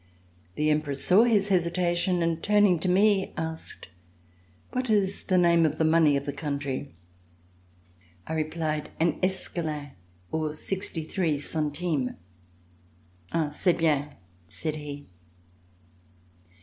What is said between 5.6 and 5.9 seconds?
of the